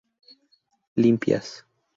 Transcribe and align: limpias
limpias 0.95 1.55